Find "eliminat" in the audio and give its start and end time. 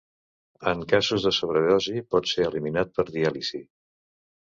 2.47-2.95